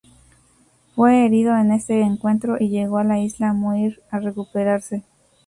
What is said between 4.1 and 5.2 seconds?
recuperarse.